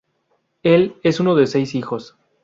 Él 0.63 0.95
es 1.03 1.19
uno 1.19 1.35
de 1.35 1.45
seis 1.45 1.75
hijos. 1.75 2.17